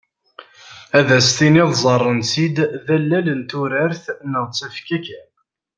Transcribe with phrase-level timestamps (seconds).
[0.97, 5.29] Ad as-tiniḍ ẓẓaren-tt-id d allal n turart neɣ d tafekka kan.